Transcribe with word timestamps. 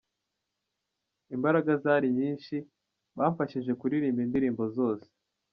Imbaraga 1.35 1.71
zari 1.83 2.07
nyinshi, 2.19 2.55
bamfashije 3.17 3.71
kuririmba 3.79 4.21
indirimbo 4.25 4.63
zose. 4.77 5.07